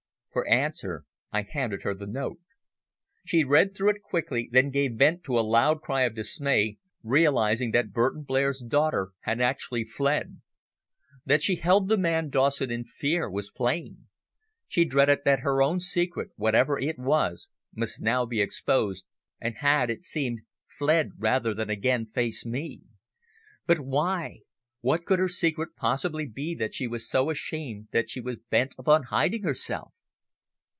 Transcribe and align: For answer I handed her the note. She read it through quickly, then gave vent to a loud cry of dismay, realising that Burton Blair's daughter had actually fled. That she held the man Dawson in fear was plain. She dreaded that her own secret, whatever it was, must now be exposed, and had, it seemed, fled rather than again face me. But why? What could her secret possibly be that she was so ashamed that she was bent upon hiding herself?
For 0.33 0.47
answer 0.47 1.03
I 1.33 1.41
handed 1.41 1.83
her 1.83 1.93
the 1.93 2.07
note. 2.07 2.39
She 3.25 3.43
read 3.43 3.71
it 3.71 3.75
through 3.75 3.91
quickly, 4.01 4.47
then 4.49 4.69
gave 4.71 4.93
vent 4.93 5.25
to 5.25 5.37
a 5.37 5.41
loud 5.43 5.81
cry 5.81 6.03
of 6.03 6.15
dismay, 6.15 6.77
realising 7.03 7.71
that 7.71 7.91
Burton 7.91 8.21
Blair's 8.23 8.61
daughter 8.65 9.11
had 9.23 9.41
actually 9.41 9.83
fled. 9.83 10.39
That 11.25 11.41
she 11.41 11.57
held 11.57 11.89
the 11.89 11.97
man 11.97 12.29
Dawson 12.29 12.71
in 12.71 12.85
fear 12.85 13.29
was 13.29 13.51
plain. 13.51 14.07
She 14.69 14.85
dreaded 14.85 15.25
that 15.25 15.41
her 15.41 15.61
own 15.61 15.81
secret, 15.81 16.29
whatever 16.37 16.79
it 16.79 16.97
was, 16.97 17.49
must 17.75 17.99
now 17.99 18.25
be 18.25 18.39
exposed, 18.39 19.05
and 19.37 19.55
had, 19.57 19.89
it 19.89 20.05
seemed, 20.05 20.43
fled 20.65 21.09
rather 21.17 21.53
than 21.53 21.69
again 21.69 22.05
face 22.05 22.45
me. 22.45 22.79
But 23.67 23.81
why? 23.81 24.43
What 24.79 25.03
could 25.03 25.19
her 25.19 25.27
secret 25.27 25.75
possibly 25.75 26.25
be 26.25 26.55
that 26.55 26.73
she 26.73 26.87
was 26.87 27.05
so 27.09 27.29
ashamed 27.29 27.89
that 27.91 28.07
she 28.09 28.21
was 28.21 28.37
bent 28.49 28.75
upon 28.79 29.03
hiding 29.11 29.43
herself? 29.43 29.91